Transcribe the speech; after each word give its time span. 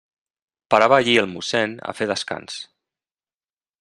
Parava 0.73 0.97
allí 1.01 1.13
el 1.23 1.29
mossén 1.33 1.75
a 1.91 1.95
fer 1.99 2.07
descans. 2.13 2.57